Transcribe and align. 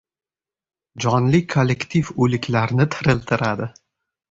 Jonli 1.05 1.41
kollektiv 1.55 2.11
o‘liklarni 2.27 2.91
tiriltiradi. 2.99 3.71